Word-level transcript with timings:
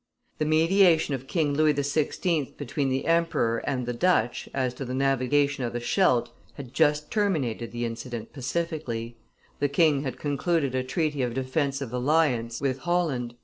The 0.39 0.45
mediation 0.45 1.13
of 1.13 1.27
King 1.27 1.53
Louis 1.53 1.75
XVI. 1.75 2.57
between 2.57 2.89
the 2.89 3.05
emperor 3.05 3.59
and 3.67 3.85
the 3.85 3.93
Dutch, 3.93 4.49
as 4.51 4.73
to 4.73 4.83
the 4.83 4.95
navigation 4.95 5.63
of 5.63 5.73
the 5.73 5.79
Scheldt, 5.79 6.31
had 6.55 6.73
just 6.73 7.11
terminated 7.11 7.71
the 7.71 7.85
incident 7.85 8.33
pacifically: 8.33 9.15
the 9.59 9.69
king 9.69 10.01
had 10.01 10.17
concluded 10.17 10.73
a 10.73 10.83
treaty 10.83 11.21
of 11.21 11.35
defensive 11.35 11.93
alliance 11.93 12.59
with 12.59 12.79
Holland. 12.79 13.35